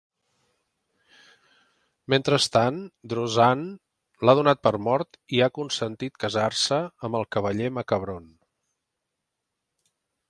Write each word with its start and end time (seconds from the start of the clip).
Mentrestant, 2.13 2.79
Druzane 3.13 4.25
l'ha 4.29 4.35
donat 4.41 4.63
per 4.69 4.71
mort 4.87 5.21
i 5.39 5.43
ha 5.43 5.51
consentit 5.61 6.17
casar-se 6.25 6.81
amb 7.09 7.19
el 7.21 7.29
cavaller 7.37 7.71
Macabron. 7.79 8.27